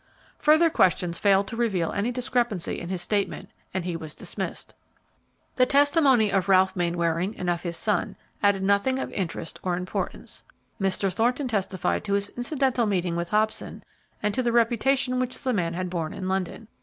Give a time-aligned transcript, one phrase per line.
[0.39, 4.73] Further questions failed to reveal any discrepancy in his statement, and he was dismissed.
[5.57, 10.43] The testimony of Ralph Mainwaring and of his son added nothing of interest or importance.
[10.81, 11.13] Mr.
[11.13, 13.83] Thornton testified to his incidental meeting with Hobson
[14.23, 16.67] and to the reputation which the man had borne in London.